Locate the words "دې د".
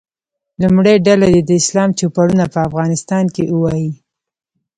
1.33-1.51